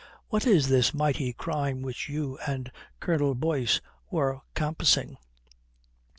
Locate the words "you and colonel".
2.09-3.35